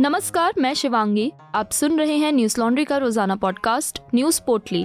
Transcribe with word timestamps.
नमस्कार, 0.00 0.52
मैं 0.58 0.74
शिवांगी। 0.74 1.32
आप 1.54 1.70
सुन 1.70 1.98
रहे 1.98 2.16
हैं 2.16 2.32
न्यूज़ 2.32 2.60
लॉन्ड्री 2.60 2.84
का 2.84 2.96
रोज़ाना 2.96 3.36
पॉडकास्ट, 3.36 3.98
न्यूज़ 4.14 4.40
पोर्टली। 4.46 4.84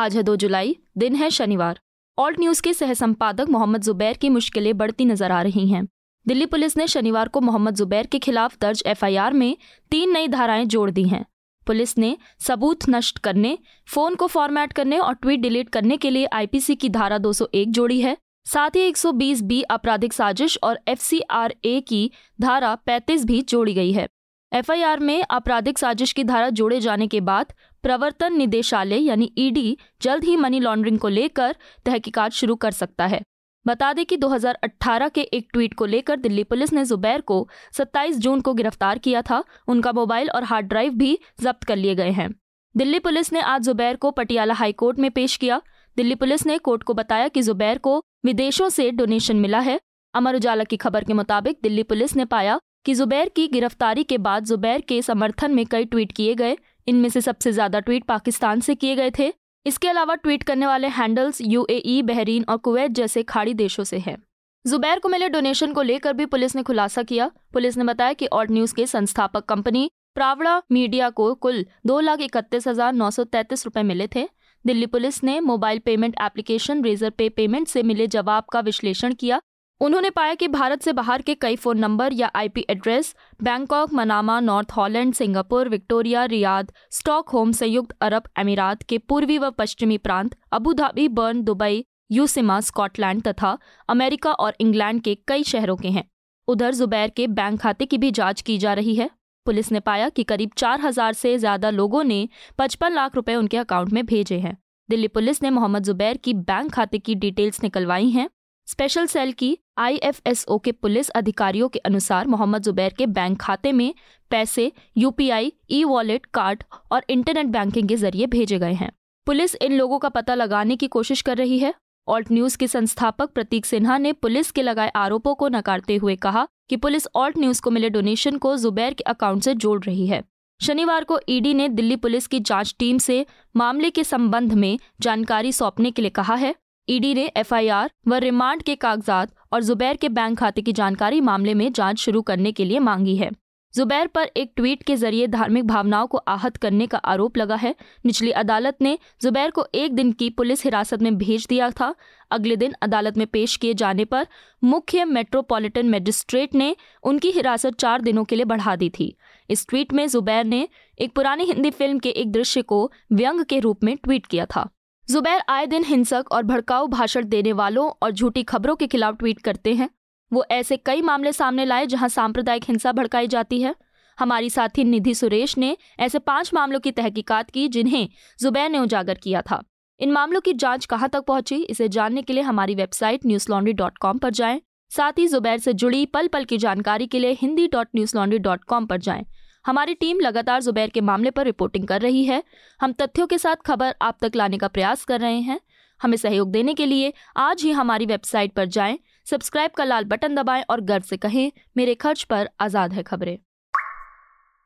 आज 0.00 0.16
है 0.16 0.22
दो 0.22 0.36
जुलाई, 0.36 0.76
दिन 0.98 1.14
है 1.14 1.30
शनिवार। 1.30 1.80
ऑल्ट 2.18 2.40
न्यूज़ 2.40 2.62
के 2.62 2.74
सह 2.74 2.94
संपादक 2.94 3.48
मोहम्मद 3.48 3.82
जुबैर 3.82 4.16
की 4.16 4.28
मुश्किलें 4.28 4.76
बढ़ती 4.76 5.04
नज़र 5.04 5.32
आ 5.32 5.42
रही 5.42 5.68
हैं। 5.68 5.88
दिल्ली 6.26 6.46
पुलिस 6.46 6.76
ने 6.76 6.86
शनिवार 6.86 7.28
को 7.28 7.40
मोहम्मद 7.40 7.74
जुबैर 7.74 8.06
के 8.06 8.18
खिलाफ 8.18 8.56
दर्ज 8.60 8.82
एफआईआर 8.86 9.32
में 9.32 9.56
तीन 9.90 10.12
नई 10.12 10.28
धाराएँ 10.28 10.64
जोड़ 10.64 10.90
दी 10.90 11.04
हैं। 11.04 11.26
पुलिस 11.66 11.98
ने 11.98 12.16
सबूत 12.40 12.78
नष्ट 12.88 13.18
करने, 13.18 13.58
फ़ोन 13.88 14.14
को 14.14 14.26
फॉर्मेट 14.26 14.72
करने 14.72 14.98
और 14.98 15.14
ट्वीट 15.14 15.40
डिलीट 15.40 15.68
करने 15.68 15.96
के 15.96 16.10
लिए 16.10 16.26
आईपीसी 16.26 16.74
की 16.74 16.88
धारा 16.88 17.18
201 17.18 17.70
जोड़ी 17.70 18.00
है। 18.00 18.16
साथ 18.46 18.70
ही 18.70 18.80
120 18.80 19.40
बी 19.42 19.62
आपराधिक 19.62 20.12
साजिश 20.12 20.58
और 20.62 20.78
एफसीआरए 20.88 21.80
की 21.80 22.10
धारा 22.40 22.76
35 22.86 23.24
भी 23.24 23.40
जोड़ी 23.42 23.74
गई 23.74 23.92
है। 23.92 24.06
एफआईआर 24.52 25.00
में 25.00 25.24
आपराधिक 25.30 25.78
साजिश 25.78 26.12
की 26.12 26.24
धारा 26.24 26.50
जोड़े 26.50 26.80
जाने 26.80 27.06
के 27.06 27.20
बाद 27.20 27.52
प्रवर्तन 27.84 28.36
निदेशालय 28.36 28.98
यानी 28.98 29.32
ईडी 29.38 29.76
जल्द 30.02 30.24
ही 30.24 30.36
मनी 30.36 30.60
लॉन्ड्रिंग 30.60 30.98
को 30.98 31.08
लेकर 31.08 31.56
तहकीकात 31.86 32.32
शुरू 32.32 32.54
कर 32.56 32.70
सकता 32.70 33.06
है। 33.06 33.22
बता 33.66 33.92
दें 33.92 34.04
कि 34.06 34.16
2018 34.16 35.08
के 35.08 35.20
एक 35.20 35.48
ट्वीट 35.52 35.74
को 35.74 35.86
लेकर 35.86 36.16
दिल्ली 36.16 36.44
पुलिस 36.44 36.72
ने 36.72 36.84
जुबैर 36.84 37.20
को 37.20 37.48
27 37.72 38.18
जून 38.18 38.40
को 38.40 38.54
गिरफ़्तार 38.54 38.98
किया 38.98 39.22
था। 39.22 39.42
उनका 39.68 39.92
मोबाइल 39.92 40.30
और 40.30 40.44
हार्ड 40.44 40.66
ड्राइव 40.66 40.94
भी 40.94 41.18
जब्त 41.40 41.64
कर 41.64 41.76
लिए 41.76 41.94
गए 41.94 42.10
हैं। 42.10 42.30
दिल्ली 42.74 42.98
पुलिस 42.98 43.32
ने 43.32 43.40
आज 43.40 43.62
जुबैर 43.62 43.96
को 43.96 44.10
पटियाला 44.10 44.54
हाईकोर्ट 44.54 44.98
में 44.98 45.10
पेश 45.10 45.36
किया। 45.36 45.60
दिल्ली 45.96 46.14
पुलिस 46.14 46.46
ने 46.46 46.58
कोर्ट 46.58 46.82
को 46.82 46.94
बताया 46.94 47.28
कि 47.28 47.42
जुबैर 47.42 47.78
को 47.78 48.02
विदेशों 48.24 48.68
से 48.68 48.90
डोनेशन 48.92 49.36
मिला 49.36 49.58
है। 49.60 49.78
अमर 50.14 50.36
उजाला 50.36 50.64
की 50.64 50.76
खबर 50.76 51.04
के 51.04 51.12
मुताबिक 51.12 51.58
दिल्ली 51.62 51.82
पुलिस 51.82 52.16
ने 52.16 52.24
पाया 52.26 52.58
कि 52.84 52.94
जुबैर 52.94 53.28
की 53.28 53.46
गिरफ्तारी 53.48 54.04
के 54.04 54.18
बाद 54.18 54.44
जुबैर 54.44 54.80
के 54.80 55.00
समर्थन 55.02 55.54
में 55.54 55.64
कई 55.66 55.84
ट्वीट 55.84 56.12
किए 56.12 56.34
गए। 56.34 56.56
इनमें 56.86 57.08
से 57.08 57.20
सबसे 57.20 57.52
ज़्यादा 57.52 57.80
ट्वीट 57.80 58.04
पाकिस्तान 58.04 58.60
से 58.60 58.74
किए 58.74 58.96
गए 58.96 59.10
थे। 59.18 59.32
इसके 59.66 59.88
अलावा 59.88 60.14
ट्वीट 60.14 60.42
करने 60.42 60.66
वाले 60.66 60.88
हैंडल्स 60.90 61.40
यूएई, 61.40 62.00
बहरीन 62.02 62.44
और 62.48 62.56
कुवैत 62.58 62.90
जैसे 62.90 63.22
खाड़ी 63.24 63.54
देशों 63.54 63.84
से 63.84 63.98
हैं। 63.98 64.16
जुबैर 64.64 64.98
को 64.98 65.08
मिले 65.08 65.28
डोनेशन 65.28 65.72
को 65.72 65.82
लेकर 65.82 66.12
भी 66.12 66.26
पुलिस 66.26 66.56
ने 66.56 66.62
खुलासा 66.62 67.02
किया। 67.02 67.30
पुलिस 67.52 67.76
ने 67.76 67.84
बताया 67.84 68.12
कि 68.12 68.26
ऑड 68.32 68.50
न्यूज़ 68.50 68.74
के 68.74 68.86
संस्थापक 68.86 69.44
कंपनी 69.44 69.90
प्रावड़ा 70.14 70.62
मीडिया 70.72 71.08
को 71.10 71.32
कुल 71.36 71.64
दो 71.86 71.98
लाख 72.00 72.20
इकतीस 72.20 72.68
हज़ार 72.68 72.92
नौ 72.92 73.10
सौ 73.10 73.24
तैतीस 73.26 73.64
रुपए 73.64 73.82
मिले 73.82 74.06
थे। 74.06 74.28
दिल्ली 74.66 74.86
पुलिस 74.86 75.24
ने 75.24 75.40
mobile 75.40 75.78
payment 75.78 76.14
application 76.22 76.84
Razorpay 77.10 77.28
payment 77.28 77.68
से 77.68 77.82
मिले 77.82 78.06
जवाब 78.06 78.44
का 78.52 78.60
विश्लेषण 78.60 79.14
किया। 79.14 79.40
उन्होंने 79.80 80.10
पाया 80.10 80.34
कि 80.34 80.48
भारत 80.48 80.82
से 80.82 80.92
बाहर 80.92 81.22
के 81.22 81.34
कई 81.34 81.56
फ़ोन 81.56 81.78
नंबर 81.78 82.12
या 82.12 82.30
IP 82.34 82.66
address, 82.70 83.14
Bangkok, 83.42 83.92
Manama, 83.92 84.40
North 84.40 84.72
Holland, 84.72 85.14
Singapore, 85.14 85.68
Victoria, 85.68 86.24
Riyadh, 86.24 86.72
Stockholm 86.90 87.52
संयुक्त 87.52 87.96
अरब 88.00 88.22
अमीरात 88.36 88.82
के 88.82 88.98
पूर्वी 88.98 89.38
व 89.38 89.50
पश्चिमी 89.50 89.98
प्रांत, 89.98 90.36
Abu 90.52 90.72
Dhabi, 90.72 91.08
Bern, 91.08 91.42
Dubai, 91.42 91.84
Uusimaa, 92.10 92.60
Scotland 92.60 93.22
तथा 93.22 93.58
अमेरिका 93.88 94.32
और 94.32 94.54
इंग्लैंड 94.60 95.02
के 95.02 95.14
कई 95.28 95.42
शहरों 95.42 95.76
के 95.76 95.88
हैं। 95.88 96.10
उधर 96.48 96.74
जुबैर 96.74 97.10
के 97.10 97.26
बैंक 97.26 97.60
खाते 97.60 97.86
की 97.86 97.98
भी 97.98 98.10
जाँच 98.10 98.40
की 98.40 98.58
जा 98.58 98.72
रही 98.74 98.94
है। 98.94 99.10
पुलिस 99.46 99.70
ने 99.72 99.80
पाया 99.80 100.08
कि 100.08 100.22
करीब 100.24 100.50
चार 100.56 100.80
हज़ार 100.80 101.12
से 101.12 101.36
ज़्यादा 101.38 101.70
लोगों 101.70 102.02
ने 102.04 102.28
पचपन 102.58 102.92
लाख 102.92 103.14
रुपए 103.14 103.34
उनके 103.34 103.56
अकाउंट 103.56 103.92
में 103.92 104.04
भेजे 104.06 104.38
हैं। 104.38 104.56
दिल्ली 104.88 105.08
पुलिस 105.08 105.42
ने 105.42 105.50
मोहम्मद 105.50 105.82
जुबैर 105.82 106.16
की 106.16 106.34
बैंक 106.34 106.72
खाते 106.72 106.98
की 106.98 107.14
डिटेल्स 107.14 107.62
निकलवाई 107.62 108.08
हैं। 108.10 108.28
स्पेशल 108.68 109.06
सेल 109.06 109.32
की 109.32 109.56
आईएफएसओ 109.78 110.58
के 110.58 110.72
पुलिस 110.72 111.08
अधिकारियों 111.10 111.68
के 111.68 111.78
अनुसार 111.78 112.26
मोहम्मद 112.26 112.62
जुबैर 112.62 112.92
के 112.92 113.06
बैंक 113.08 113.40
खाते 113.40 113.72
में 113.72 113.94
पैसे, 114.30 114.70
यूपीआई 114.98 115.52
ई 115.70 115.84
वॉलेट 115.84 116.26
कार्ड 116.26 116.62
और 116.92 117.04
इंटरनेट 117.08 117.46
बैंकिंग 117.46 117.88
के 117.88 117.96
ज़रिए 117.96 118.26
भेजे 118.26 118.58
गए 118.58 118.72
हैं। 118.72 118.90
पुलिस 119.26 119.54
इन 119.54 119.72
लोगों 119.72 119.98
का 119.98 120.08
पता 120.08 120.34
लगाने 120.34 120.76
की 120.76 120.86
कोशिश 120.88 121.22
कर 121.22 121.36
रही 121.36 121.58
है। 121.58 121.74
ऑल्ट 122.08 122.30
न्यूज़ 122.32 122.56
के 122.58 122.66
संस्थापक 122.66 123.30
प्रतीक 123.30 123.66
सिन्हा 123.66 123.96
ने 123.98 124.12
पुलिस 124.12 124.50
के 124.50 124.62
लगाए 124.62 124.90
आरोपों 124.96 125.34
को 125.34 125.48
नकारते 125.48 125.96
हुए 125.96 126.16
कहा 126.16 126.46
कि 126.68 126.76
पुलिस 126.76 127.06
ऑल्ट 127.14 127.38
न्यूज़ 127.38 127.62
को 127.62 127.70
मिले 127.70 127.90
डोनेशन 127.90 128.36
को 128.38 128.56
जुबैर 128.56 128.94
के 128.94 129.04
अकाउंट 129.04 129.42
से 129.42 129.54
जोड़ 129.54 129.82
रही 129.84 130.06
है। 130.06 130.22
शनिवार 130.60 131.04
को 131.04 131.18
ईडी 131.28 131.54
ने 131.54 131.68
दिल्ली 131.68 131.96
पुलिस 131.96 132.26
की 132.26 132.40
जाँच 132.40 132.74
टीम 132.78 132.98
से 132.98 133.24
मामले 133.56 133.90
के 133.90 134.04
संबंध 134.04 134.52
में 134.52 134.78
जानकारी 135.00 135.52
सौंपने 135.52 135.90
के 135.90 136.02
लिए 136.02 136.10
कहा 136.10 136.34
है। 136.34 136.54
ईडी 136.88 137.14
ने 137.14 137.24
एफआईआर 137.36 137.90
व 138.08 138.14
रिमांड 138.14 138.62
के 138.62 138.74
कागजात 138.74 139.30
और 139.52 139.62
जुबैर 139.62 139.96
के 139.96 140.08
बैंक 140.08 140.38
खाते 140.38 140.62
की 140.62 140.72
जानकारी 140.72 141.20
मामले 141.20 141.54
में 141.54 141.72
जाँच 141.72 141.98
शुरू 141.98 142.22
करने 142.22 142.52
के 142.52 142.64
लिए 142.64 142.78
मांगी 142.78 143.16
है। 143.16 143.30
जुबैर 143.74 144.06
पर 144.06 144.28
एक 144.36 144.52
ट्वीट 144.56 144.82
के 144.82 144.94
ज़रिए 144.96 145.26
धार्मिक 145.26 145.66
भावनाओं 145.66 146.06
को 146.06 146.18
आहत 146.18 146.56
करने 146.56 146.86
का 146.86 146.98
आरोप 146.98 147.36
लगा 147.36 147.54
है। 147.54 147.74
निचली 148.06 148.30
अदालत 148.32 148.76
ने 148.82 148.98
जुबैर 149.22 149.50
को 149.50 149.66
एक 149.74 149.94
दिन 149.94 150.12
की 150.12 150.28
पुलिस 150.30 150.62
हिरासत 150.64 151.02
में 151.02 151.16
भेज 151.18 151.46
दिया 151.48 151.70
था। 151.70 151.94
अगले 152.30 152.56
दिन 152.56 152.74
अदालत 152.82 153.16
में 153.16 153.26
पेश 153.26 153.56
किए 153.56 153.74
जाने 153.74 154.04
पर 154.04 154.26
मुख्य 154.62 155.04
मेट्रोपॉलिटन 155.04 155.90
मजिस्ट्रेट 155.90 156.54
ने 156.54 156.74
उनकी 157.02 157.30
हिरासत 157.30 157.74
चार 157.74 158.00
दिनों 158.00 158.24
के 158.24 158.36
लिए 158.36 158.44
बढ़ा 158.44 158.76
दी 158.76 158.90
थी। 158.90 159.14
इस 159.50 159.66
ट्वीट 159.68 159.92
में 159.92 160.06
जुबैर 160.08 160.44
ने 160.44 160.68
एक 160.98 161.14
पुरानी 161.14 161.44
हिंदी 161.44 161.70
फ़िल्म 161.70 161.98
के 161.98 162.10
एक 162.10 162.32
दृश्य 162.32 162.62
को 162.62 162.90
व्यंग 163.12 163.44
के 163.44 163.58
रूप 163.58 163.84
में 163.84 163.96
ट्वीट 163.96 164.26
किया 164.26 164.46
था। 164.46 164.68
जुबैर 165.08 165.42
आए 165.48 165.66
दिन 165.66 165.84
हिंसक 165.84 166.32
और 166.32 166.42
भड़काऊ 166.42 166.86
भाषण 166.86 167.24
देने 167.24 167.52
वालों 167.54 167.90
और 168.02 168.10
झूठी 168.10 168.42
खबरों 168.42 168.76
के 168.76 168.86
खिलाफ 168.86 169.16
ट्वीट 169.16 169.40
करते 169.40 169.74
हैं। 169.74 169.90
वो 170.32 170.44
ऐसे 170.50 170.76
कई 170.76 171.02
मामले 171.02 171.32
सामने 171.32 171.64
लाए 171.64 171.86
जहाँ 171.86 172.08
सांप्रदायिक 172.08 172.64
हिंसा 172.68 172.92
भड़काई 172.92 173.26
जाती 173.26 173.60
है। 173.60 173.74
हमारी 174.18 174.50
साथी 174.50 174.84
निधि 174.84 175.14
सुरेश 175.14 175.56
ने 175.58 175.76
ऐसे 176.00 176.18
पाँच 176.18 176.50
मामलों 176.54 176.80
की 176.80 176.90
तहकीकात 176.90 177.50
की 177.50 177.68
जिन्हें 177.68 178.08
जुबैर 178.40 178.70
ने 178.70 178.78
उजागर 178.78 179.14
किया 179.14 179.42
था। 179.42 179.62
इन 180.00 180.12
मामलों 180.12 180.40
की 180.40 180.52
जाँच 180.52 180.86
कहाँ 180.86 181.08
तक 181.08 181.20
पहुँची 181.20 181.56
इसे 181.56 181.88
जानने 181.88 182.22
के 182.22 182.32
लिए 182.32 182.42
हमारी 182.42 182.74
website 182.74 183.26
news 183.26 183.46
laundry 183.50 183.72
dot 183.72 183.98
com 183.98 184.18
पर 184.18 184.30
जाएँ। 184.30 184.60
साथ 184.90 185.12
ही 185.18 185.26
जुबैर 185.28 185.58
से 185.58 185.72
जुड़ी 185.72 186.04
पल 186.06 186.26
पल 186.26 186.44
की 186.44 186.58
जानकारी 186.58 187.06
के 187.06 187.18
लिए 187.18 187.32
Hindi 187.32 187.66
dot 187.68 187.88
Newslaundry 188.16 188.38
dot 188.38 188.64
com 188.64 188.86
पर 188.86 188.98
जाएँ। 188.98 189.24
हमारी 189.64 189.94
टीम 189.94 190.20
लगातार 190.20 190.62
जुबैर 190.62 190.90
के 190.90 191.00
मामले 191.00 191.30
पर 191.30 191.44
रिपोर्टिंग 191.44 191.86
कर 191.88 192.00
रही 192.00 192.24
है। 192.24 192.42
हम 192.80 192.92
तथ्यों 192.92 193.26
के 193.26 193.38
साथ 193.38 193.56
खबर 193.66 193.94
आप 194.02 194.18
तक 194.20 194.36
लाने 194.36 194.58
का 194.58 194.68
प्रयास 194.68 195.04
कर 195.04 195.20
रहे 195.20 195.38
हैं। 195.40 195.60
हमें 196.00 196.16
सहयोग 196.16 196.50
देने 196.50 196.74
के 196.74 196.86
लिए 196.86 197.12
आज 197.36 197.62
ही 197.62 197.70
हमारी 197.72 198.06
वेबसाइट 198.06 198.52
पर 198.52 198.66
जाएँ, 198.66 198.98
सब्सक्राइब 199.26 199.70
का 199.70 199.84
लाल 199.84 200.04
बटन 200.04 200.34
दबाएँ 200.34 200.62
और 200.70 200.80
गर्व 200.80 201.02
से 201.02 201.16
कहें, 201.16 201.52
मेरे 201.76 201.94
खर्च 201.94 202.22
पर 202.22 202.48
आज़ाद 202.60 202.92
है 202.92 203.02
खबरें। 203.02 203.38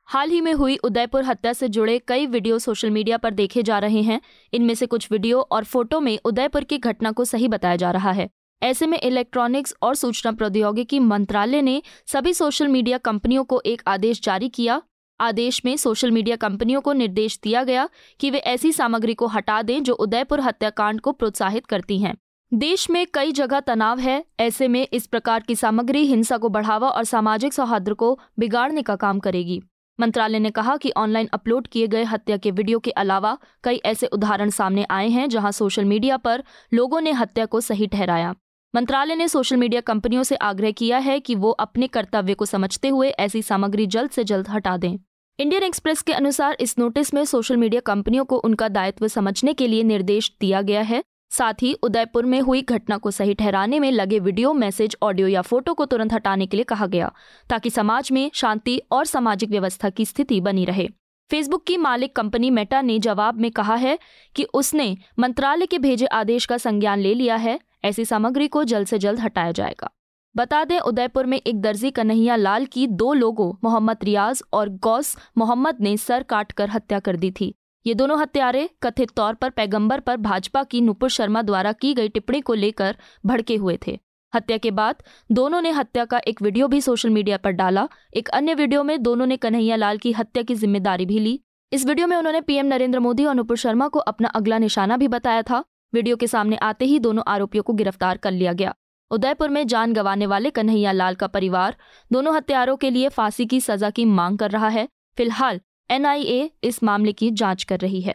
हाल 0.09 0.31
ही 0.31 0.41
में 0.41 0.53
हुई 0.53 0.77
उदयपुर 0.77 1.25
हत्या 1.25 1.53
से 1.53 1.69
जुड़े 1.69 1.99
कई 1.99 2.27
वीडियो 2.27 2.59
सोशल 2.59 2.91
मीडिया 2.91 3.17
पर 3.17 3.31
देखे 3.31 3.63
जा 3.63 3.79
रहे 3.79 4.03
हैं। 4.03 4.21
इनमें 4.53 4.75
से 4.75 4.87
कुछ 4.87 5.11
वीडियो 5.13 5.41
और 5.43 5.65
फ़ोटो 5.65 6.01
में 6.01 6.19
उदयपुर 6.25 6.65
की 6.65 6.79
घटना 6.79 7.13
को 7.13 7.25
सही 7.25 7.49
बताया 7.49 7.77
जा 7.77 7.91
रहा 7.91 8.11
है। 8.11 8.29
ऐसे 8.63 8.87
में 8.87 8.99
इलेक्ट्रॉनिक्स 9.01 9.75
और 9.83 9.95
सूचना 9.95 10.33
प्रौद्योगिकी 10.33 10.99
मंत्रालय 10.99 11.63
ने 11.63 11.83
सभी 12.07 12.33
सोशल 12.35 12.69
मीडिया 12.69 12.99
कंपनियों 12.99 13.45
को 13.45 13.61
एक 13.67 13.83
आदेश 13.87 14.23
जारी 14.23 14.49
किया। 14.49 14.83
आदेश 15.21 15.65
में 15.65 15.77
सोशल 15.77 16.11
मीडिया 16.11 16.37
कंपनियों 16.37 16.81
को 16.81 16.93
निर्देश 16.93 17.39
दिया 17.43 17.63
गया 17.65 17.89
कि 18.21 18.31
वे 18.31 18.39
ऐसी 18.39 18.73
सामग्री 18.73 19.15
को 19.15 19.27
हटा 19.27 19.61
दें 19.63 19.83
जो 19.83 19.95
उदयपुर 19.95 20.41
हत्याकांड 20.41 21.01
को 21.01 21.13
प्रोत्साहित 21.13 21.67
करती 21.67 21.99
हैं। 21.99 22.15
देश 22.53 22.89
में 22.91 23.07
कई 23.15 23.33
जगह 23.33 23.61
तनाव 23.61 23.99
है। 23.99 24.25
ऐसे 24.41 24.69
में 24.69 24.87
इस 24.93 25.07
प्रकार 25.07 25.41
की 25.41 25.55
सामग्री 25.55 26.05
हिंसा 26.07 26.37
को 26.39 26.49
बढ़ावा 26.49 26.89
और 26.89 27.05
सामाजिक 27.05 27.53
सौहार्द 27.53 27.93
को 27.93 28.19
बिगाड़ने 28.39 28.83
का 28.83 28.97
काम 28.97 29.19
करेगी। 29.19 29.61
मंत्रालय 29.99 30.39
ने 30.39 30.51
कहा 30.51 30.77
कि 30.77 30.93
ऑनलाइन 30.97 31.29
अपलोड 31.33 31.67
किए 31.67 31.87
गए 31.87 32.05
हत्या 32.05 32.37
के 32.37 32.51
वीडियो 32.51 32.79
के 32.79 32.91
अलावा 32.91 33.37
कई 33.65 33.81
ऐसे 33.85 34.07
उदाहरण 34.07 34.51
सामने 34.51 34.87
आए 34.91 35.09
हैं 35.09 35.29
जहाँ 35.29 35.53
सोशल 35.53 35.85
मीडिया 35.85 36.17
पर 36.17 36.45
लोगों 36.75 37.01
ने 37.01 37.13
हत्या 37.13 37.47
को 37.47 37.61
सही 37.61 37.87
ठहराया। 37.87 38.35
मंत्रालय 38.75 39.15
ने 39.15 39.29
सोशल 39.29 39.57
मीडिया 39.57 39.81
कंपनियों 39.81 40.23
से 40.23 40.37
आग्रह 40.37 40.71
किया 40.71 40.99
है 40.99 41.19
कि 41.21 41.35
वो 41.35 41.51
अपने 41.51 41.87
कर्तव्य 41.87 42.35
को 42.35 42.45
समझते 42.45 42.89
हुए 42.89 43.09
ऐसी 43.09 43.43
सामग्री 43.43 43.87
जल्द 43.87 44.11
से 44.11 44.25
जल्द 44.25 44.49
हटा 44.49 44.77
दें। 44.77 44.99
इंडियन 45.39 45.63
एक्सप्रेस 45.63 46.03
के 46.03 46.13
अनुसार 46.13 46.57
इस 46.61 46.79
नोटिस 46.79 47.15
में 47.15 47.25
सोशल 47.25 47.57
मीडिया 47.57 47.81
कंपनियों 47.81 48.25
को 48.25 48.39
उनका 48.39 48.69
दायित्व 48.69 49.09
समझने 49.09 49.55
के 49.55 49.67
लिए 49.67 49.83
निर्देश 49.83 50.33
दिया 50.41 50.63
गया 50.63 50.83
है। 50.83 51.03
साथ 51.31 51.55
ही 51.63 51.73
उदयपुर 51.73 52.27
में 52.27 52.41
हुई 52.41 52.63
घटना 52.63 52.97
को 52.97 53.11
सही 53.11 53.35
ठहराने 53.35 53.79
में 53.79 53.91
लगे 53.93 54.19
वीडियो, 54.19 54.53
मैसेज, 54.53 54.97
ऑडियो 55.03 55.29
या 55.29 55.43
फ़ोटो 55.43 55.75
को 55.75 55.85
तुरंत 55.85 56.13
हटाने 56.13 56.47
के 56.47 56.57
लिए 56.57 56.65
कहा 56.65 56.87
गया, 56.87 57.13
ताकि 57.51 57.71
समाज 57.71 58.13
में 58.13 58.31
शांति 58.35 58.81
और 58.93 59.05
सामाजिक 59.05 59.51
व्यवस्था 59.51 59.91
की 59.91 60.05
स्थिति 60.05 60.41
बनी 60.41 60.65
रहे। 60.65 60.89
फेसबुक 61.31 61.65
की 61.67 61.77
मालिक 61.77 62.17
कंपनी 62.17 62.51
मेटा 62.51 62.81
ने 62.81 62.99
जवाब 62.99 63.41
में 63.41 63.51
कहा 63.51 63.75
है 63.75 63.99
कि 64.35 64.45
उसने 64.45 64.97
मंत्रालय 65.19 65.67
के 65.67 65.79
भेजे 65.79 66.07
आदेश 66.07 66.47
का 66.47 66.59
संज्ञान 66.59 66.99
ले 66.99 67.15
लिया 67.15 67.37
है, 67.37 67.61
ऐसी 67.85 68.05
सामग्री 68.05 68.49
को 68.49 68.65
जल्द 68.65 68.87
से 68.87 68.99
जल्द 68.99 69.21
हटाया 69.21 69.53
जाएगा। 69.53 69.91
बता 70.37 70.65
दें, 70.65 70.79
उदयपुर 70.79 71.27
में 71.27 71.37
एक 71.39 71.61
दर्जी 71.61 71.91
कन्हैया 71.91 72.37
लाल 72.37 72.67
की 72.67 72.87
दो 72.87 73.13
लोगों, 73.13 73.53
मोहम्मद 73.65 73.97
रियाज 74.05 74.43
और 74.53 74.69
गौस 74.69 75.17
मोहम्मद 75.39 75.77
ने 75.81 75.97
सर 75.97 76.23
काट 76.23 76.53
कर 76.53 76.71
हत्या 76.71 76.99
कर 76.99 77.17
दी 77.17 77.31
थी। 77.31 77.55
ये 77.89 77.95
दोनों 77.95 78.19
हत्यारे 78.21 78.69
कथित 78.83 79.11
तौर 79.11 79.35
पर 79.35 79.51
पैगंबर 79.51 80.01
पर 80.01 80.17
भाजपा 80.19 80.63
की 80.65 80.81
नुपुर 80.81 81.11
शर्मा 81.11 81.43
द्वारा 81.43 81.71
की 81.75 81.93
गई 81.95 82.09
टिप्पणी 82.09 82.41
को 82.41 82.55
लेकर 82.55 82.97
भड़के 83.27 83.55
हुए 83.57 83.79
थे। 83.87 83.99
हत्या 84.33 84.57
के 84.57 84.71
बाद 84.71 84.97
दोनों 85.31 85.61
ने 85.63 85.71
हत्या 85.71 86.05
का 86.05 86.21
एक 86.29 86.43
वीडियो 86.43 86.67
भी 86.69 86.81
सोशल 86.81 87.11
मीडिया 87.11 87.37
पर 87.37 87.51
डाला। 87.51 87.87
एक 88.15 88.29
अन्य 88.31 88.55
वीडियो 88.55 88.83
में 88.83 89.03
दोनों 89.03 89.27
ने 89.27 89.37
कन्हैया 89.37 89.77
लाल 89.77 89.99
की 89.99 90.13
हत्या 90.13 90.43
की 90.43 90.55
ज़िम्मेदारी 90.55 91.07
भी 91.07 91.19
ली। 91.19 91.39
इस 91.73 91.87
वीडियो 91.87 92.07
में 92.07 92.17
उन्होंने 92.17 92.41
पीएम 92.41 92.67
नरेंद्र 92.67 93.01
मोदी 93.01 93.25
और 93.25 93.35
नुपुर 93.35 93.57
शर्मा 93.57 93.89
को 93.89 93.99
अपना 94.13 94.29
अगला 94.35 94.59
निशाना 94.59 94.97
भी 94.97 95.09
बताया 95.09 95.43
था। 95.43 95.63
वीडियो 95.93 96.17
के 96.17 96.27
सामने 96.27 96.57
आते 96.63 96.85
ही 96.85 96.99
दोनों 96.99 97.23
आरोपियों 97.29 97.63
को 97.63 97.73
गिरफ़्तार 97.73 98.17
कर 98.19 98.33
लिया 98.33 98.53
गया। 98.53 98.75
उदयपुर 99.11 99.49
में 99.49 99.67
जान 99.67 99.93
गंवाने 99.93 100.27
वाले 100.27 100.51
कन्हैया 100.51 100.93
लाल 100.93 101.15
का 101.15 101.27
परिवार 101.29 101.77
दोनों 102.11 102.37
हत्यारों 102.37 102.77
के 102.77 102.91
लिए 102.91 103.09
फांसी 103.09 103.47
की 103.47 103.61
सजा 103.61 103.91
की 103.91 104.05
मांग 104.13 104.39
कर 104.39 104.51
रहा 104.51 104.69
है। 104.69 104.89
फ़िलहाल 105.19 105.61
एनआईए 105.91 106.51
इस 106.65 106.83
मामले 106.83 107.13
की 107.13 107.31
जाँच 107.31 107.65
कर 107.65 107.79
रही 107.79 108.01
है। 108.01 108.15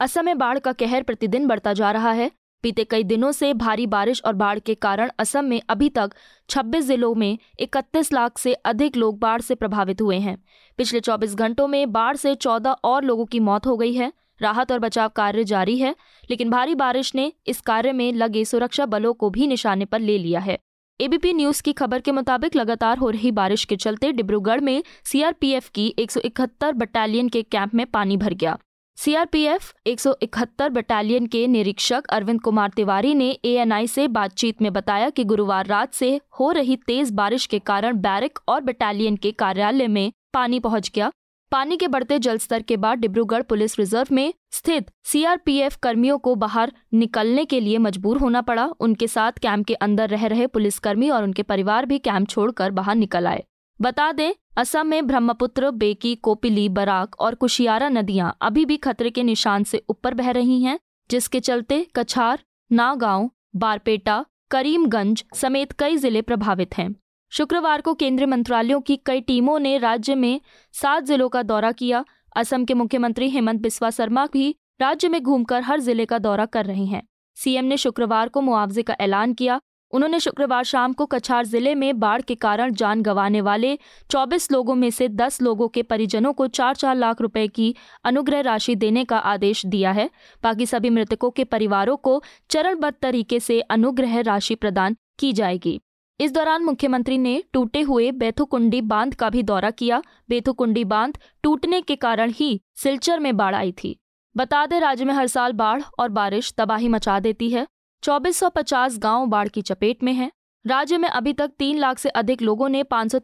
असम 0.00 0.24
में 0.24 0.38
बाढ़ 0.38 0.58
का 0.58 0.72
कहर 0.72 1.02
प्रतिदिन 1.02 1.46
बढ़ता 1.46 1.72
जा 1.72 1.90
रहा 1.90 2.12
है। 2.12 2.30
बीते 2.62 2.84
कई 2.84 3.02
दिनों 3.02 3.32
से 3.32 3.54
भारी 3.54 3.86
बारिश 3.86 4.22
और 4.24 4.32
बाढ़ 4.32 4.58
के 4.58 4.74
कारण 4.74 5.10
असम 5.18 5.44
में 5.44 5.62
अभी 5.68 5.88
तक 5.88 6.10
26 6.48 6.84
जिलों 6.84 7.14
में 7.14 7.38
31 7.60 8.12
लाख 8.12 8.38
से 8.38 8.54
अधिक 8.54 8.96
लोग 8.96 9.18
बाढ़ 9.18 9.40
से 9.40 9.54
प्रभावित 9.54 10.00
हुए 10.00 10.18
हैं। 10.18 10.44
पिछले 10.76 11.00
24 11.00 11.34
घंटों 11.34 11.68
में 11.68 11.92
बाढ़ 11.92 12.16
से 12.16 12.34
14 12.34 12.76
और 12.84 13.04
लोगों 13.04 13.26
की 13.26 13.40
मौत 13.40 13.66
हो 13.66 13.76
गई 13.76 13.94
है। 13.94 14.12
राहत 14.42 14.72
और 14.72 14.78
बचाव 14.78 15.08
कार्य 15.08 15.44
जारी 15.44 15.78
है, 15.78 15.96
लेकिन 16.30 16.50
भारी 16.50 16.74
बारिश 16.74 17.14
ने 17.14 17.32
इस 17.46 17.60
कार्य 17.60 17.92
में 17.92 18.12
लगे 18.12 18.44
सुरक्षा 18.44 18.86
बलों 18.86 19.12
को 19.12 19.30
भी 19.30 19.46
निशाने 19.46 19.84
पर 19.84 20.00
ले 20.00 20.18
लिया 20.18 20.40
है। 20.40 20.58
एबीपी 21.00 21.32
न्यूज़ 21.32 21.62
की 21.62 21.72
खबर 21.72 22.00
के 22.00 22.12
मुताबिक 22.12 22.56
लगातार 22.56 22.98
हो 22.98 23.08
रही 23.10 23.30
बारिश 23.30 23.64
के 23.64 23.76
चलते 23.76 24.10
डिब्रूगढ़ 24.12 24.60
में 24.60 24.82
सीआरपीएफ 25.04 25.68
की 25.68 25.94
171 25.98 26.74
बटालियन 26.74 27.28
के 27.28 27.42
कैंप 27.42 27.74
में 27.74 27.84
पानी 27.86 28.16
भर 28.16 28.34
गया। 28.34 28.56
सीआरपीएफ 28.98 29.72
171 29.86 30.68
बटालियन 30.70 31.26
के 31.26 31.46
निरीक्षक 31.46 32.06
अरविंद 32.06 32.40
कुमार 32.40 32.70
तिवारी 32.76 33.14
ने 33.14 33.30
एएनआई 33.44 33.86
से 33.86 34.06
बातचीत 34.08 34.62
में 34.62 34.72
बताया 34.72 35.10
कि 35.10 35.24
गुरुवार 35.24 35.66
रात 35.66 35.94
से 35.94 36.20
हो 36.40 36.50
रही 36.52 36.76
तेज 36.76 37.10
बारिश 37.12 37.46
के 37.46 37.58
कारण 37.58 38.00
बैरक 38.00 38.38
और 38.48 38.60
बटालियन 38.60 39.16
के 39.16 39.32
कार्यालय 39.32 39.88
में 39.88 40.12
पानी 40.34 40.60
पहुँच 40.60 40.90
गया 40.94 41.10
पानी 41.52 41.76
के 41.76 41.88
बढ़ते 41.88 42.18
जल 42.18 42.38
स्तर 42.38 42.62
के 42.62 42.76
बाद 42.76 42.98
डिब्रूगढ़ 42.98 43.42
पुलिस 43.42 43.78
रिज़र्व 43.78 44.14
में 44.14 44.32
स्थित 44.52 44.90
सीआरपीएफ 45.04 45.76
कर्मियों 45.76 46.18
को 46.18 46.34
बाहर 46.34 46.72
निकलने 46.94 47.44
के 47.44 47.60
लिए 47.60 47.78
मजबूर 47.78 48.18
होना 48.18 48.40
पड़ा। 48.40 48.64
उनके 48.80 49.06
साथ 49.08 49.32
कैंप 49.32 49.66
के 49.66 49.74
अंदर 49.74 50.08
रह 50.08 50.26
रहे 50.26 50.46
पुलिसकर्मी 50.46 51.10
और 51.10 51.22
उनके 51.22 51.42
परिवार 51.42 51.86
भी 51.86 51.98
कैंप 51.98 52.28
छोड़कर 52.28 52.70
बाहर 52.70 52.94
निकल 52.94 53.26
आए। 53.26 53.44
बता 53.80 54.10
दें, 54.12 54.32
असम 54.58 54.86
में 54.86 55.06
ब्रह्मपुत्र, 55.06 55.70
बेकी, 55.70 56.14
कोपिली, 56.16 56.68
बराक 56.68 57.20
और 57.20 57.34
कुशियारा 57.34 57.88
नदियाँ 57.88 58.36
अभी 58.42 58.64
भी 58.64 58.76
खतरे 58.76 59.10
के 59.10 59.22
निशान 59.22 59.64
से 59.64 59.82
ऊपर 59.90 60.14
बह 60.14 60.30
रही 60.30 60.62
हैं, 60.62 60.78
जिसके 61.10 61.40
चलते 61.40 61.86
कछार, 61.96 62.44
नागांव, 62.70 63.30
बारपेटा, 63.56 64.24
करीमगंज 64.50 65.24
समेत 65.34 65.72
कई 65.72 65.96
ज़िले 65.96 66.22
प्रभावित 66.22 66.76
हैं। 66.78 66.94
शुक्रवार 67.34 67.80
को 67.80 67.92
केंद्रीय 67.94 68.26
मंत्रालयों 68.26 68.80
की 68.80 68.96
कई 68.96 69.20
टीमों 69.20 69.58
ने 69.58 69.76
राज्य 69.78 70.14
में 70.14 70.40
सात 70.74 71.04
जिलों 71.04 71.28
का 71.28 71.42
दौरा 71.42 71.70
किया। 71.72 72.04
असम 72.36 72.64
के 72.64 72.74
मुख्यमंत्री 72.74 73.28
हेमंत 73.30 73.60
बिस्वा 73.60 73.90
शर्मा 73.90 74.26
भी 74.32 74.54
राज्य 74.80 75.08
में 75.08 75.20
घूमकर 75.22 75.62
हर 75.62 75.80
ज़िले 75.80 76.04
का 76.04 76.18
दौरा 76.18 76.44
कर 76.46 76.66
रहे 76.66 76.84
हैं। 76.84 77.02
सीएम 77.36 77.64
ने 77.64 77.76
शुक्रवार 77.76 78.28
को 78.28 78.40
मुआवजे 78.40 78.82
का 78.82 78.96
ऐलान 79.00 79.32
किया। 79.32 79.60
उन्होंने 79.92 80.20
शुक्रवार 80.20 80.64
शाम 80.64 80.92
को 80.92 81.06
कछार 81.06 81.46
ज़िले 81.46 81.74
में 81.74 81.98
बाढ़ 82.00 82.22
के 82.22 82.34
कारण 82.34 82.72
जान 82.72 83.02
गंवाने 83.02 83.40
वाले 83.40 83.78
24 84.10 84.50
लोगों 84.52 84.74
में 84.74 84.88
से 84.90 85.08
10 85.10 85.40
लोगों 85.42 85.68
के 85.68 85.82
परिजनों 85.82 86.32
को 86.32 86.46
चार 86.48 86.76
चार 86.76 86.96
लाख 86.96 87.20
रुपए 87.20 87.46
की 87.48 87.74
अनुग्रह 88.04 88.40
राशि 88.42 88.74
देने 88.76 89.04
का 89.04 89.18
आदेश 89.18 89.64
दिया 89.66 89.92
है। 89.92 90.08
बाकी 90.42 90.66
सभी 90.66 90.90
मृतकों 90.90 91.30
के 91.30 91.44
परिवारों 91.46 91.96
को 91.96 92.22
चरणबद्ध 92.50 92.96
तरीके 93.02 93.40
से 93.40 93.60
अनुग्रह 93.60 94.20
राशि 94.20 94.54
प्रदान 94.54 94.96
की 95.18 95.32
जाएगी। 95.32 95.80
इस 96.20 96.32
दौरान 96.32 96.64
मुख्यमंत्री 96.64 97.18
ने 97.18 97.42
टूटे 97.52 97.80
हुए 97.80 98.10
बेथुकुंडी 98.10 98.80
बाँध 98.80 99.14
का 99.14 99.30
भी 99.30 99.42
दौरा 99.42 99.70
किया। 99.70 100.02
बेथुकुंडी 100.28 100.84
बाँध 100.84 101.18
टूटने 101.42 101.80
के 101.80 101.96
कारण 101.96 102.30
ही 102.30 102.60
सिलचर 102.76 103.20
में 103.20 103.36
बाढ़ 103.36 103.54
आई 103.54 103.72
थी। 103.72 104.00
बता 104.36 104.66
दें, 104.66 104.80
राज्य 104.80 105.04
में 105.04 105.14
हर 105.14 105.26
साल 105.26 105.52
बाढ़ 105.52 105.82
और 105.98 106.08
बारिश 106.08 106.54
तबाही 106.58 106.88
मचा 106.88 107.20
देती 107.20 107.50
है। 107.50 107.66
2450 108.02 108.98
गाँव 108.98 109.26
बाढ़ 109.26 109.48
की 109.48 109.62
चपेट 109.62 110.02
में 110.02 110.12
हैं। 110.12 110.30
राज्य 110.66 110.98
में 110.98 111.08
अभी 111.08 111.32
तक 111.32 111.50
तीन 111.58 111.78
लाख 111.78 111.98
से 111.98 112.08
अधिक 112.08 112.42
लोगों 112.42 112.68
ने 112.68 112.82
पाँच 112.82 113.16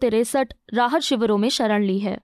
राहत 0.74 1.00
शिविरों 1.00 1.38
में 1.38 1.48
शरण 1.48 1.84
ली 1.84 1.98
है। 1.98 2.18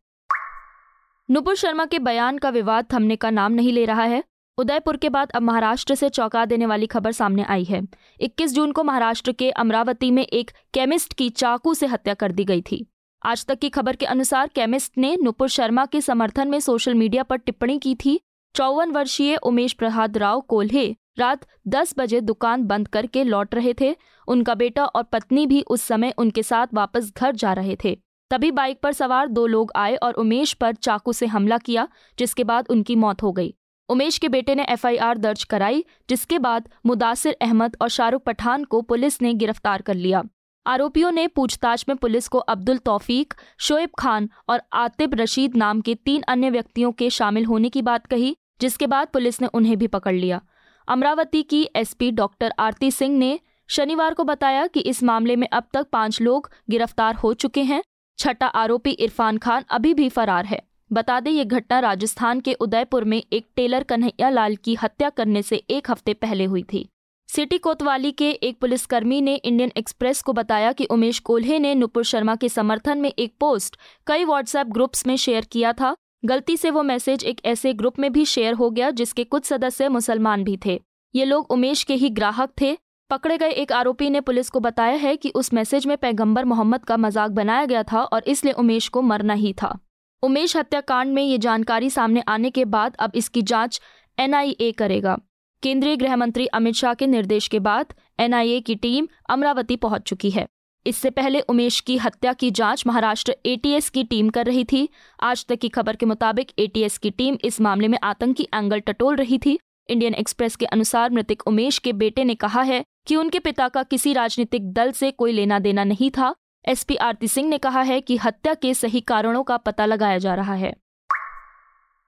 नुपुर 1.30 1.54
शर्मा 1.54 1.86
के 1.86 1.98
बयान 1.98 2.38
का 2.38 2.48
विवाद 2.48 2.86
थमने 2.92 3.16
का 3.16 3.30
नाम 3.30 3.52
नहीं 3.52 3.72
ले 3.72 3.84
रहा 3.84 4.02
है। 4.02 4.24
उदयपुर 4.58 4.96
के 4.96 5.08
बाद 5.08 5.30
अब 5.30 5.42
महाराष्ट्र 5.42 5.94
से 5.94 6.08
चौंका 6.08 6.44
देने 6.44 6.66
वाली 6.66 6.86
खबर 6.86 7.12
सामने 7.12 7.42
आई 7.44 7.64
है। 7.64 7.80
21 8.20 8.52
जून 8.52 8.70
को 8.72 8.82
महाराष्ट्र 8.84 9.32
के 9.32 9.50
अमरावती 9.52 10.10
में 10.10 10.22
एक 10.22 10.50
केमिस्ट 10.74 11.12
की 11.12 11.28
चाकू 11.30 11.74
से 11.74 11.86
हत्या 11.86 12.14
कर 12.14 12.32
दी 12.32 12.44
गई 12.44 12.62
थी। 12.62 12.86
आज 13.22 13.44
तक 13.46 13.58
की 13.58 13.68
खबर 13.68 13.96
के 13.96 14.06
अनुसार 14.06 14.50
केमिस्ट 14.54 14.98
ने 14.98 15.16
नुपुर 15.16 15.48
शर्मा 15.48 15.84
के 15.86 16.00
समर्थन 16.00 16.48
में 16.48 16.58
सोशल 16.60 16.94
मीडिया 16.94 17.22
पर 17.22 17.36
टिप्पणी 17.36 17.78
की 17.78 17.94
थी, 17.94 18.18
चौवन 18.54 18.90
वर्षीय 18.90 19.36
उमेश 19.36 19.72
प्रहाद 19.72 20.18
राव 20.18 20.40
कोल्हे 20.40 20.94
रात 21.18 21.44
10 21.68 21.94
बजे 21.98 22.20
दुकान 22.20 22.64
बंद 22.64 22.88
करके 22.88 23.24
लौट 23.24 23.54
रहे 23.54 23.74
थे। 23.80 23.94
उनका 24.28 24.54
बेटा 24.54 24.84
और 24.84 25.02
पत्नी 25.02 25.46
भी 25.46 25.60
उस 25.60 25.82
समय 25.82 26.14
उनके 26.18 26.42
साथ 26.42 26.74
वापस 26.74 27.12
घर 27.16 27.34
जा 27.34 27.52
रहे 27.52 27.76
थे। 27.84 27.96
तभी 28.30 28.50
बाइक 28.52 28.80
पर 28.80 28.92
सवार 28.92 29.28
दो 29.28 29.46
लोग 29.46 29.72
आए 29.76 29.94
और 29.96 30.14
उमेश 30.14 30.52
पर 30.52 30.74
चाकू 30.74 31.12
से 31.12 31.26
हमला 31.26 31.58
किया, 31.58 31.88
जिसके 32.18 32.44
बाद 32.44 32.66
उनकी 32.70 32.96
मौत 32.96 33.22
हो 33.22 33.32
गई। 33.32 33.54
उमेश 33.88 34.18
के 34.18 34.28
बेटे 34.28 34.54
ने 34.54 34.64
एफआईआर 34.64 35.18
दर्ज 35.18 35.44
कराई, 35.44 35.84
जिसके 36.08 36.38
बाद 36.38 36.68
मुदासिर 36.86 37.36
अहमद 37.42 37.76
और 37.80 37.88
शाहरुख 37.88 38.22
पठान 38.22 38.64
को 38.64 38.80
पुलिस 38.82 39.20
ने 39.22 39.34
गिरफ़्तार 39.34 39.82
कर 39.82 39.94
लिया। 39.94 40.22
आरोपियों 40.66 41.10
ने 41.12 41.26
पूछताछ 41.28 41.84
में 41.88 41.96
पुलिस 41.96 42.28
को 42.28 42.38
अब्दुल 42.38 42.78
तौफीक, 42.78 43.34
शोएब 43.58 43.90
खान 43.98 44.28
और 44.48 44.62
आतिब 44.72 45.14
रशीद 45.14 45.56
नाम 45.56 45.80
के 45.80 45.94
तीन 45.94 46.22
अन्य 46.22 46.50
व्यक्तियों 46.50 46.92
के 46.92 47.10
शामिल 47.10 47.44
होने 47.44 47.68
की 47.68 47.82
बात 47.82 48.06
कही, 48.06 48.36
जिसके 48.60 48.86
बाद 48.86 49.08
पुलिस 49.08 49.40
ने 49.42 49.48
उन्हें 49.54 49.76
भी 49.78 49.86
पकड़ 49.86 50.14
लिया। 50.14 50.40
अमरावती 50.88 51.42
की 51.42 51.68
एसपी 51.76 52.10
डॉक्टर 52.10 52.52
आरती 52.58 52.90
सिंह 52.90 53.18
ने 53.18 53.38
शनिवार 53.68 54.14
को 54.14 54.24
बताया 54.24 54.66
कि 54.66 54.80
इस 54.80 55.02
मामले 55.02 55.36
में 55.36 55.48
अब 55.48 55.64
तक 55.72 55.86
पाँच 55.92 56.20
लोग 56.20 56.50
गिरफ़्तार 56.70 57.14
हो 57.14 57.34
चुके 57.34 57.62
हैं। 57.62 57.82
छठा 58.18 58.46
आरोपी 58.46 58.90
इरफान 58.90 59.38
खान 59.38 59.64
अभी 59.70 59.94
भी 59.94 60.08
फरार 60.08 60.44
है। 60.44 60.60
बता 60.90 61.18
दें, 61.20 61.30
ये 61.30 61.44
घटना 61.44 61.78
राजस्थान 61.80 62.40
के 62.40 62.52
उदयपुर 62.54 63.04
में 63.04 63.22
एक 63.22 63.46
टेलर 63.56 63.82
कन्हैया 63.82 64.28
लाल 64.30 64.54
की 64.56 64.74
हत्या 64.74 65.08
करने 65.10 65.42
से 65.42 65.56
एक 65.56 65.90
हफ़्ते 65.90 66.14
पहले 66.14 66.44
हुई 66.44 66.62
थी। 66.62 66.88
सिटी 67.28 67.58
कोतवाली 67.58 68.12
के 68.12 68.30
एक 68.30 68.58
पुलिसकर्मी 68.60 69.20
ने 69.20 69.34
इंडियन 69.34 69.72
एक्सप्रेस 69.76 70.22
को 70.22 70.32
बताया 70.32 70.72
कि 70.72 70.84
उमेश 70.86 71.18
कोल्हे 71.18 71.58
ने 71.58 71.74
नुपुर 71.74 72.04
शर्मा 72.04 72.36
के 72.36 72.48
समर्थन 72.48 72.98
में 72.98 73.10
एक 73.10 73.34
पोस्ट 73.40 73.76
कई 74.06 74.24
व्हाट्सएप 74.24 74.66
ग्रुप्स 74.66 75.06
में 75.06 75.16
शेयर 75.16 75.44
किया 75.44 75.72
था। 75.72 75.94
गलती 76.24 76.56
से 76.56 76.70
वो 76.70 76.82
मैसेज 76.82 77.24
एक 77.24 77.40
ऐसे 77.44 77.72
ग्रुप 77.74 77.98
में 77.98 78.12
भी 78.12 78.24
शेयर 78.24 78.54
हो 78.54 78.70
गया 78.70 78.90
जिसके 78.92 79.24
कुछ 79.24 79.44
सदस्य 79.44 79.88
मुसलमान 79.88 80.44
भी 80.44 80.58
थे। 80.66 80.80
ये 81.14 81.24
लोग 81.24 81.50
उमेश 81.50 81.82
के 81.82 81.94
ही 81.94 82.10
ग्राहक 82.10 82.52
थे। 82.60 82.76
पकड़े 83.10 83.38
गए 83.38 83.50
एक 83.52 83.72
आरोपी 83.72 84.10
ने 84.10 84.20
पुलिस 84.20 84.50
को 84.50 84.60
बताया 84.60 84.94
है 84.98 85.16
कि 85.16 85.30
उस 85.30 85.52
मैसेज 85.54 85.86
में 85.86 85.96
पैगंबर 85.96 86.44
मोहम्मद 86.44 86.84
का 86.84 86.96
मज़ाक 86.96 87.30
बनाया 87.30 87.64
गया 87.64 87.82
था 87.82 88.02
और 88.02 88.22
इसलिए 88.26 88.52
उमेश 88.54 88.88
को 88.88 89.02
मरना 89.02 89.34
ही 89.34 89.52
था। 89.52 89.78
उमेश 90.22 90.56
हत्याकांड 90.56 91.12
में 91.14 91.22
ये 91.22 91.38
जानकारी 91.38 91.90
सामने 91.90 92.22
आने 92.28 92.50
के 92.50 92.64
बाद 92.64 92.96
अब 92.98 93.12
इसकी 93.14 93.42
जाँच 93.42 93.80
एनआईए 94.18 94.70
करेगा। 94.72 95.16
केंद्रीय 95.62 95.96
गृह 95.96 96.16
मंत्री 96.16 96.46
अमित 96.46 96.74
शाह 96.74 96.94
के 96.94 97.06
निर्देश 97.06 97.48
के 97.48 97.58
बाद 97.58 97.92
एनआईए 98.20 98.60
की 98.60 98.74
टीम 98.74 99.06
अमरावती 99.30 99.76
पहुँच 99.76 100.02
चुकी 100.02 100.30
है। 100.30 100.46
इससे 100.86 101.10
पहले 101.10 101.40
उमेश 101.40 101.80
की 101.80 101.96
हत्या 101.96 102.32
की 102.32 102.50
जाँच 102.50 102.86
महाराष्ट्र 102.86 103.36
एटीएस 103.46 103.90
की 103.90 104.04
टीम 104.04 104.28
कर 104.28 104.46
रही 104.46 104.64
थी। 104.64 104.88
आज 105.22 105.44
तक 105.46 105.58
की 105.58 105.68
खबर 105.68 105.96
के 105.96 106.06
मुताबिक 106.06 106.52
एटीएस 106.58 106.98
की 106.98 107.10
टीम 107.10 107.36
इस 107.44 107.60
मामले 107.60 107.88
में 107.88 107.98
आतंकी 108.02 108.48
एंगल 108.54 108.80
टटोल 108.80 109.16
रही 109.16 109.38
थी। 109.38 109.58
इंडियन 109.88 110.14
एक्सप्रेस 110.14 110.56
के 110.56 110.66
अनुसार 110.66 111.10
मृतक 111.10 111.46
उमेश 111.46 111.78
के 111.78 111.92
बेटे 111.92 112.24
ने 112.24 112.34
कहा 112.34 112.62
है 112.62 112.82
कि 113.06 113.16
उनके 113.16 113.38
पिता 113.38 113.68
का 113.68 113.82
किसी 113.82 114.12
राजनीतिक 114.12 114.72
दल 114.72 114.90
से 114.92 115.10
कोई 115.10 115.32
लेना 115.32 115.58
देना 115.58 115.84
नहीं 115.84 116.10
था। 116.10 116.34
एसपी 116.68 116.96
आरती 116.96 117.28
सिंह 117.28 117.48
ने 117.48 117.58
कहा 117.58 117.80
है 117.80 118.00
कि 118.00 118.16
हत्या 118.16 118.54
के 118.54 118.74
सही 118.74 119.00
कारणों 119.00 119.42
का 119.42 119.56
पता 119.56 119.86
लगाया 119.86 120.18
जा 120.18 120.34
रहा 120.34 120.54
है। 120.54 120.76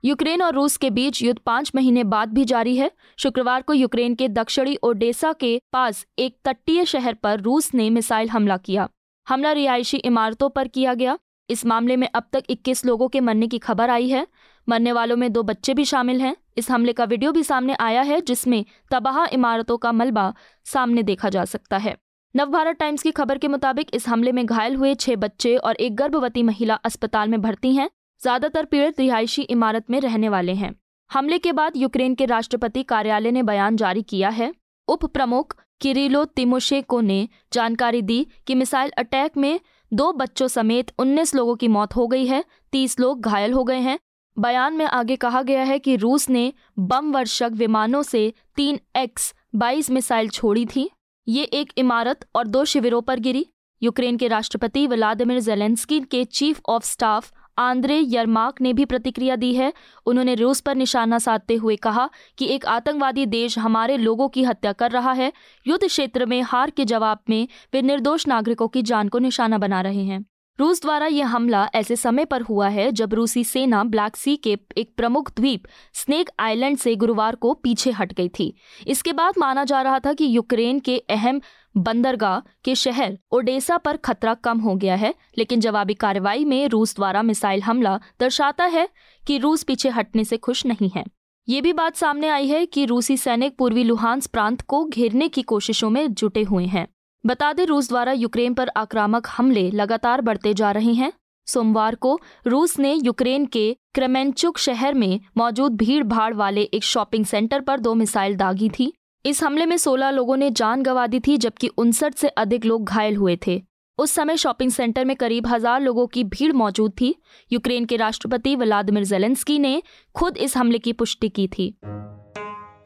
यूक्रेन 0.05 0.43
और 0.43 0.55
रूस 0.55 0.77
के 0.77 0.91
बीच 0.91 1.23
युद्ध 1.23 1.41
पाँच 1.47 1.73
महीने 1.75 2.05
बाद 2.05 2.29
भी 2.29 2.45
जारी 2.45 2.77
है। 2.77 2.91
शुक्रवार 3.19 3.63
को 3.63 3.73
यूक्रेन 3.73 4.15
के 4.15 4.29
दक्षिणी 4.29 4.77
ओडेसा 4.83 5.33
के 5.33 5.61
पास 5.73 6.07
एक 6.19 6.37
तटीय 6.45 6.85
शहर 6.85 7.15
पर 7.15 7.41
रूस 7.41 7.75
ने 7.75 7.91
मिसाइल 7.91 8.31
हमला 8.31 8.57
किया। 8.57 8.89
हमला 9.29 9.53
रिहायशी 9.53 9.97
इमारतों 9.97 10.49
पर 10.49 10.69
किया 10.69 10.95
गया। 10.95 11.19
इस 11.51 11.67
मामले 11.67 11.97
में 11.97 12.09
अब 12.15 12.25
तक 12.33 12.45
21 12.51 12.87
लोगों 12.87 13.09
के 13.09 13.21
मरने 13.21 13.47
की 13.47 13.59
खबर 13.59 13.91
आई 13.91 14.09
है। 14.09 14.27
मरने 14.69 14.93
वालों 14.93 15.17
में 15.17 15.33
दो 15.33 15.43
बच्चे 15.43 15.75
भी 15.75 15.85
शामिल 15.85 16.21
हैं। 16.21 16.37
इस 16.59 16.71
हमले 16.71 16.93
का 16.93 17.05
वीडियो 17.05 17.33
भी 17.33 17.43
सामने 17.43 17.75
आया 17.75 18.03
है, 18.03 18.21
जिसमें 18.21 18.65
तबाह 18.91 19.25
इमारतों 19.25 19.79
का 19.79 19.93
मलबा 19.93 20.35
सामने 20.65 21.03
देखा 21.03 21.29
जा 21.29 21.45
सकता 21.45 21.77
है। 21.77 21.97
नवभारत 22.35 22.77
टाइम्स 22.77 23.03
की 23.03 23.11
खबर 23.11 23.39
के 23.39 23.49
मुताबिक 23.49 23.91
इस 23.95 24.07
हमले 24.09 24.33
में 24.33 24.45
घायल 24.47 24.75
हुए 24.77 24.95
छह 24.95 25.17
बच्चे 25.17 25.57
और 25.57 25.77
एक 25.77 25.95
गर्भवती 25.97 26.43
महिला 26.43 26.75
अस्पताल 26.85 27.29
में 27.29 27.41
भर्ती 27.43 27.75
हैं। 27.75 27.89
ज़्यादातर 28.21 28.65
पीड़ित 28.65 28.99
रिहायशी 29.01 29.43
इमारत 29.43 29.91
में 29.91 30.01
रहने 30.01 30.29
वाले 30.29 30.53
हैं। 30.55 30.71
हमले 31.11 31.39
के 31.39 31.53
बाद 31.53 31.77
यूक्रेन 31.77 32.15
के 32.15 32.25
राष्ट्रपति 32.25 32.83
कार्यालय 32.83 33.31
ने 33.31 33.43
बयान 33.43 33.77
जारी 33.77 34.03
किया 34.03 34.29
है। 34.29 34.53
उप 34.89 35.05
प्रमुख 35.05 35.57
किरिलो 35.81 36.25
तिमोशेको 36.25 37.01
ने 37.01 37.29
जानकारी 37.53 38.03
दी 38.03 38.27
कि 38.47 38.55
मिसाइल 38.55 38.91
अटैक 38.99 39.37
में 39.37 39.61
दो 39.93 40.13
बच्चों 40.13 40.49
समेत 40.49 40.93
19 40.99 41.35
लोगों 41.35 41.57
की 41.57 41.69
मौत 41.69 41.97
हो 41.97 42.07
गई 42.07 42.27
है। 42.27 42.45
30 42.73 42.99
लोग 43.01 43.21
घायल 43.21 43.53
हो 43.53 43.65
गए 43.65 43.79
हैं। 43.79 43.99
बयान 44.37 44.75
में 44.75 44.85
आगे 44.85 45.17
कहा 45.17 45.43
गया 45.43 45.63
है 45.63 45.79
कि 45.79 45.97
रूस 45.97 46.29
ने 46.31 46.53
बम 46.79 47.11
वर्षक 47.13 47.51
विमानों 47.55 48.03
से 48.03 48.33
तीन 48.57 48.81
एक्स 48.97 49.35
बाईस 49.55 49.91
मिसाइल 49.91 50.29
छोड़ी 50.29 50.67
थी। 50.67 50.89
ये 51.29 51.43
एक 51.45 51.73
इमारत 51.79 52.27
और 52.35 52.47
दो 52.47 52.65
शिविरों 52.65 53.01
पर 53.03 53.21
गिरी। 53.21 53.47
यूक्रेन 53.83 54.17
के 54.17 54.29
राष्ट्रपति 54.29 54.87
व्लादिमिर 54.87 55.41
जेलेंस्की 55.41 56.01
के 56.01 56.25
chief 56.25 56.61
of 56.67 56.85
staff 56.85 57.33
Andriy 57.59 58.01
Yermak 58.01 58.61
ने 58.61 58.73
भी 58.73 58.85
प्रतिक्रिया 58.85 59.37
दी 59.37 59.55
है। 59.55 59.73
उन्होंने 60.07 60.35
रूस 60.35 60.61
पर 60.61 60.77
निशाना 60.77 61.19
साधते 61.19 61.55
हुए 61.55 61.77
कहा 61.77 62.09
कि 62.39 62.47
एक 62.47 62.67
आतंकवादी 62.67 63.27
देश 63.27 63.59
हमारे 63.59 63.97
लोगों 63.97 64.29
की 64.29 64.43
हत्या 64.43 64.73
कर 64.73 64.91
रहा 64.91 65.13
है। 65.13 65.33
युद्ध 65.67 65.87
क्षेत्र 65.87 66.27
में 66.27 66.43
हार 66.43 66.71
के 66.71 66.85
जवाब 66.85 67.19
में 67.31 67.49
वे 67.75 67.83
निर्दोष 67.83 68.27
नागरिकों 68.29 68.69
की 68.69 68.83
जान 68.83 69.09
को 69.09 69.19
निशाना 69.19 69.59
बना 69.59 69.81
रहे 69.81 70.05
हैं। 70.05 70.25
रूस 70.59 70.81
द्वारा 70.83 71.07
यह 71.07 71.27
हमला 71.27 71.69
ऐसे 71.75 71.97
समय 71.97 72.25
पर 72.25 72.43
हुआ 72.43 72.69
है 72.69 72.91
जब 72.93 73.13
रूसी 73.15 73.43
सेना 73.45 73.83
ब्लैक 73.85 74.17
सी 74.17 74.37
के 74.37 74.57
एक 74.77 74.93
प्रमुख 74.97 75.31
द्वीप 75.37 75.67
स्नेक 75.95 76.31
आइलैंड 76.39 76.79
से 76.79 76.95
गुरुवार 76.97 77.35
को 77.35 77.53
पीछे 77.55 77.91
हट 77.91 78.13
गई 78.13 78.29
थी। 78.29 78.55
इसके 78.87 79.13
बाद 79.13 79.35
माना 79.39 79.65
जा 79.65 79.83
रहा 79.83 79.99
था 79.99 80.13
कि 80.13 80.27
यूक्रेन 80.37 80.81
के 80.81 80.99
अहम 81.11 81.41
बंदरगाह 81.77 82.41
के 82.65 82.75
शहर 82.75 83.19
ओडेसा 83.33 83.77
पर 83.77 83.97
खतरा 83.97 84.35
कम 84.35 84.59
हो 84.59 84.75
गया 84.75 84.95
है, 84.95 85.15
लेकिन 85.39 85.61
जवाबी 85.61 85.95
कार्रवाई 85.95 86.45
में 86.45 86.69
रूस 86.69 86.97
द्वारा 86.97 87.23
मिसाइल 87.23 87.63
हमला 87.63 87.99
दर्शाता 88.21 88.65
है 88.65 88.89
कि 89.27 89.39
रूस 89.39 89.63
पीछे 89.63 89.89
हटने 89.89 90.25
से 90.25 90.37
खुश 90.37 90.67
नहीं 90.67 90.91
है। 90.97 91.05
ये 91.49 91.61
भी 91.61 91.73
बात 91.73 91.97
सामने 91.97 92.29
आई 92.29 92.49
है 92.49 92.67
कि 92.67 92.85
रूसी 92.85 93.17
सैनिक 93.17 93.57
पूर्वी 93.59 93.85
लुहान्स 93.85 94.27
प्रांत 94.27 94.61
को 94.61 94.85
घेरने 94.85 95.29
की 95.29 95.43
कोशिशों 95.43 95.91
में 95.91 96.15
जुटे 96.15 96.43
हुए 96.43 96.65
हैं। 96.67 96.87
बता 97.29 97.53
दें, 97.53 97.65
रूस 97.67 97.89
द्वारा 97.89 98.13
यूक्रेन 98.13 98.55
पर 98.55 98.69
आक्रामक 98.77 99.27
हमले 99.29 99.71
लगातार 99.71 100.21
बढ़ते 100.21 100.53
जा 100.55 100.71
रहे 100.71 100.93
हैं। 100.93 101.13
सोमवार 101.47 101.95
को 101.95 102.21
रूस 102.47 102.79
ने 102.79 102.93
यूक्रेन 102.95 103.45
के 103.47 103.77
क्रेमेंचुक 103.95 104.59
शहर 104.59 104.95
में 104.95 105.21
मौजूद 105.37 105.77
भीड़ 105.77 106.03
भाड़ 106.05 106.33
वाले 106.35 106.63
एक 106.63 106.85
शॉपिंग 106.85 107.25
सेंटर 107.25 107.61
पर 107.61 107.81
दो 107.81 107.95
मिसाइल 107.95 108.37
दागी 108.37 108.69
थी। 108.69 108.93
इस 109.25 109.43
हमले 109.43 109.67
में 109.67 109.77
16 109.77 110.11
लोगों 110.11 110.37
ने 110.37 110.51
जान 110.51 110.83
गंवा 110.83 111.07
दी 111.07 111.21
थी, 111.21 111.37
जबकि 111.37 111.69
उनसठ 111.69 112.15
से 112.15 112.29
अधिक 112.29 112.65
लोग 112.65 112.85
घायल 112.85 113.17
हुए 113.17 113.39
थे। 113.47 113.63
उस 113.99 114.13
समय 114.13 114.37
शॉपिंग 114.37 114.71
सेंटर 114.71 115.05
में 115.05 115.17
करीब 115.17 115.47
हज़ार 115.47 115.81
लोगों 115.81 116.07
की 116.07 116.25
भीड़ 116.25 116.53
मौजूद 116.53 116.93
थी। 117.01 117.15
यूक्रेन 117.53 117.85
के 117.85 117.97
राष्ट्रपति 117.97 118.57
व्लादिमिर 118.57 119.05
जेलेंस्की 119.05 119.59
ने 119.59 119.83
खुद 120.15 120.37
इस 120.39 120.57
हमले 120.57 120.79
की 120.79 120.93
पुष्टि 120.93 121.29
की 121.29 121.49
थी। 121.49 121.75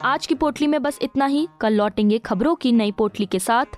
आज 0.05 0.25
की 0.27 0.35
पोटली 0.35 0.67
में 0.67 0.81
बस 0.83 0.97
इतना 1.01 1.25
ही। 1.25 1.47
कल 1.61 1.73
लौटेंगे 1.73 2.17
खबरों 2.17 2.55
की 2.55 2.71
नई 2.71 2.91
पोटली 2.91 3.25
के 3.25 3.39
साथ। 3.39 3.77